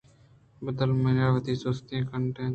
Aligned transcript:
کہ 0.55 0.59
بدل 0.65 0.89
ءَ 0.93 1.01
منارا 1.03 1.33
وتی 1.33 1.53
تُسکین 1.61 2.03
کُنٹگے 2.09 2.31
جِکّ 2.35 2.37
ئے 2.37 2.45
دات 2.45 2.49